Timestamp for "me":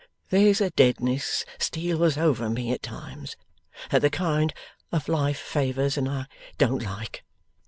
2.49-2.71